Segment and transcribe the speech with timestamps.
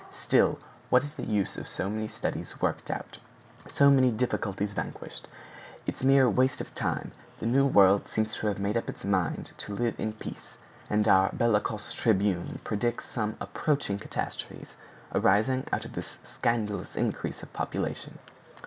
[0.09, 0.57] "Still,
[0.89, 3.19] what is the use of so many studies worked out,
[3.67, 5.27] so many difficulties vanquished?
[5.85, 7.11] It's mere waste of time!
[7.39, 10.57] The New World seems to have made up its mind to live in peace;
[10.89, 14.75] and our bellicose Tribune predicts some approaching catastrophes
[15.13, 18.17] arising out of this scandalous increase of population."